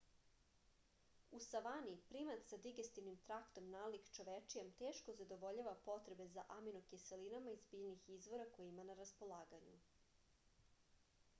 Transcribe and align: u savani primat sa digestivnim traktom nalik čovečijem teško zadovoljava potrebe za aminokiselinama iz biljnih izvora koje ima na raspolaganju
u 1.39 1.39
savani 1.47 1.91
primat 2.13 2.47
sa 2.51 2.57
digestivnim 2.63 3.17
traktom 3.27 3.67
nalik 3.73 4.09
čovečijem 4.17 4.71
teško 4.79 5.13
zadovoljava 5.19 5.73
potrebe 5.89 6.27
za 6.37 6.45
aminokiselinama 6.57 7.53
iz 7.57 7.63
biljnih 7.75 8.09
izvora 8.15 8.47
koje 8.57 8.71
ima 8.71 8.87
na 8.89 8.97
raspolaganju 9.03 9.77